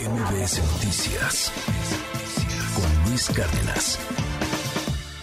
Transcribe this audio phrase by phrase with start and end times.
[0.00, 1.52] MBS Noticias
[2.74, 3.98] con Luis Cárdenas.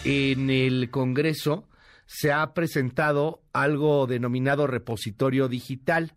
[0.06, 1.68] En el Congreso
[2.06, 6.14] se ha presentado algo denominado repositorio digital.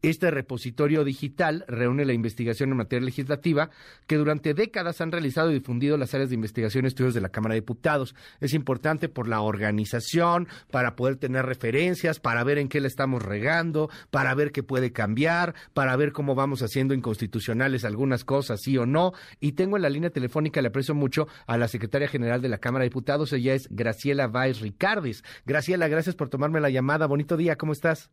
[0.00, 3.70] Este repositorio digital reúne la investigación en materia legislativa
[4.06, 7.30] que durante décadas han realizado y difundido las áreas de investigación y estudios de la
[7.30, 8.14] Cámara de Diputados.
[8.40, 13.22] Es importante por la organización, para poder tener referencias, para ver en qué le estamos
[13.22, 18.78] regando, para ver qué puede cambiar, para ver cómo vamos haciendo inconstitucionales algunas cosas, sí
[18.78, 19.12] o no.
[19.40, 22.58] Y tengo en la línea telefónica, le aprecio mucho, a la secretaria general de la
[22.58, 23.32] Cámara de Diputados.
[23.32, 25.24] Ella es Graciela Valls Ricardes.
[25.44, 27.06] Graciela, gracias por tomarme la llamada.
[27.06, 28.10] Bonito día, ¿cómo estás?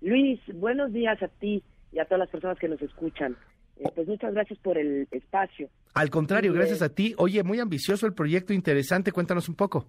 [0.00, 3.36] Luis, buenos días a ti y a todas las personas que nos escuchan.
[3.76, 5.68] Eh, pues muchas gracias por el espacio.
[5.94, 7.14] Al contrario, gracias a ti.
[7.18, 9.12] Oye, muy ambicioso el proyecto, interesante.
[9.12, 9.86] Cuéntanos un poco.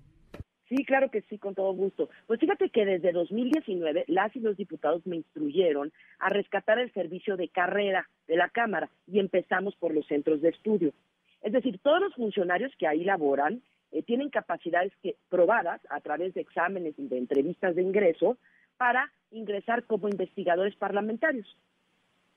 [0.67, 2.09] Sí, claro que sí, con todo gusto.
[2.27, 7.35] Pues fíjate que desde 2019 las y los diputados me instruyeron a rescatar el servicio
[7.35, 10.93] de carrera de la Cámara y empezamos por los centros de estudio.
[11.41, 16.33] Es decir, todos los funcionarios que ahí laboran eh, tienen capacidades que, probadas a través
[16.33, 18.37] de exámenes y de entrevistas de ingreso
[18.77, 21.47] para ingresar como investigadores parlamentarios,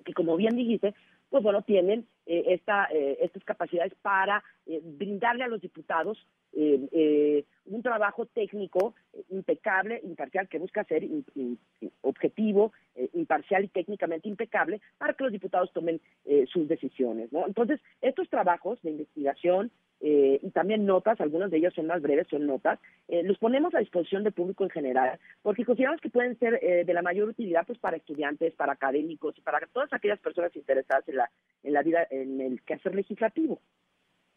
[0.05, 0.95] que como bien dijiste,
[1.31, 6.19] pues bueno, tienen eh, esta, eh, estas capacidades para eh, brindarle a los diputados
[7.67, 8.95] un trabajo técnico
[9.31, 11.03] impecable, imparcial, que busca ser
[12.03, 12.73] objetivo,
[13.13, 16.01] imparcial y técnicamente impecable para que los diputados tomen
[16.47, 17.33] sus decisiones.
[17.33, 17.45] ¿no?
[17.49, 22.47] Entonces, estos trabajos de investigación y también notas, algunas de ellas son más breves, son
[22.47, 26.95] notas, los ponemos a disposición del público en general, porque consideramos que pueden ser de
[26.95, 31.17] la mayor utilidad pues para estudiantes, para académicos y para todas aquellas personas interesadas en
[31.17, 31.29] la,
[31.65, 33.61] en la vida en el quehacer legislativo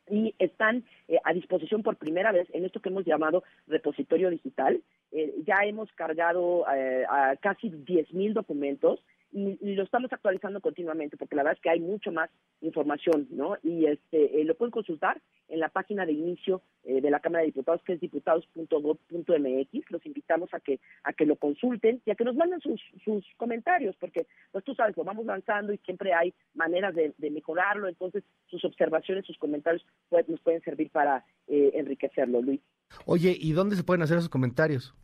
[0.10, 4.82] y están eh, a disposición por primera vez en esto que hemos llamado repositorio digital.
[5.12, 11.36] Eh, ya hemos cargado eh, a casi 10.000 documentos y, lo estamos actualizando continuamente porque
[11.36, 12.30] la verdad es que hay mucho más
[12.62, 13.58] información, ¿no?
[13.64, 17.82] Y este lo pueden consultar en la página de inicio de la Cámara de Diputados
[17.84, 19.92] que es diputados.gov.mx.
[19.92, 23.26] Los invitamos a que a que lo consulten y a que nos manden sus, sus
[23.38, 27.88] comentarios porque pues tú sabes lo vamos lanzando y siempre hay maneras de, de mejorarlo.
[27.88, 32.62] Entonces sus observaciones, sus comentarios pues, nos pueden servir para eh, enriquecerlo, Luis.
[33.06, 34.96] Oye, ¿y dónde se pueden hacer esos comentarios?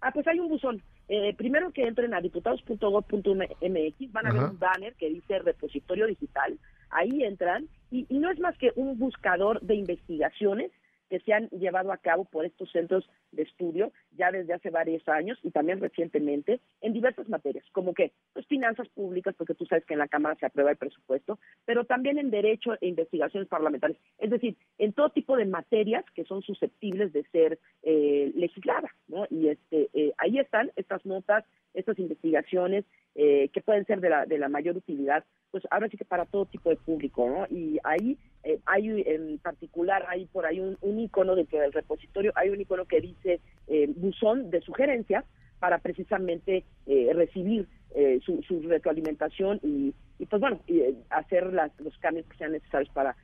[0.00, 0.82] Ah, pues hay un buzón.
[1.14, 6.58] Eh, primero que entren a diputados.gov.mx, van a ver un banner que dice repositorio digital.
[6.88, 10.70] Ahí entran y, y no es más que un buscador de investigaciones
[11.12, 15.06] que se han llevado a cabo por estos centros de estudio ya desde hace varios
[15.06, 19.84] años y también recientemente en diversas materias, como que pues finanzas públicas, porque tú sabes
[19.84, 24.00] que en la Cámara se aprueba el presupuesto, pero también en derecho e investigaciones parlamentarias,
[24.16, 29.26] es decir, en todo tipo de materias que son susceptibles de ser eh, legisladas, ¿no?
[29.28, 34.26] Y este eh, ahí están estas notas, estas investigaciones eh, que pueden ser de la,
[34.26, 37.46] de la mayor utilidad, pues ahora sí que para todo tipo de público, ¿no?
[37.54, 42.32] Y ahí eh, hay en particular, hay por ahí un, un icono dentro del repositorio,
[42.34, 45.24] hay un icono que dice eh, buzón de sugerencias
[45.58, 51.78] para precisamente eh, recibir eh, su, su, retroalimentación y, y pues bueno, y, hacer las,
[51.80, 53.14] los cambios que sean necesarios para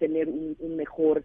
[0.00, 1.22] tener un, un mejor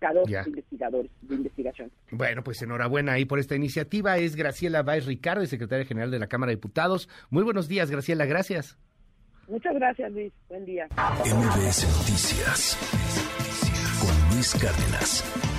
[0.00, 1.90] buscador de investigadores de investigación.
[2.10, 4.16] Bueno, pues enhorabuena ahí por esta iniciativa.
[4.18, 7.08] Es Graciela Baez Ricardo, secretaria general de la Cámara de Diputados.
[7.30, 8.78] Muy buenos días, Graciela, gracias.
[9.48, 10.32] Muchas gracias, Luis.
[10.48, 10.86] Buen día.
[10.94, 12.78] MBS Noticias
[14.00, 15.49] con Luis Cárdenas.